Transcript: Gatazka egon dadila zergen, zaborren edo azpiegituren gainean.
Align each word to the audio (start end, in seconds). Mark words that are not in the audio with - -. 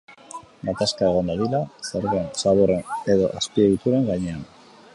Gatazka 0.69 1.09
egon 1.09 1.27
dadila 1.31 1.59
zergen, 1.91 2.25
zaborren 2.45 2.89
edo 3.17 3.31
azpiegituren 3.41 4.09
gainean. 4.13 4.41